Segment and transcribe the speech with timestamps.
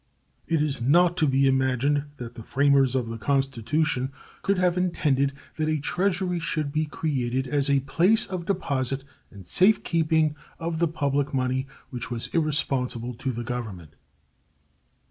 [0.47, 5.31] It is not to be imagined that the framers of the Constitution could have intended
[5.57, 10.79] that a treasury should be created as a place of deposit and safe keeping of
[10.79, 13.93] the public money which was irresponsible to the Government.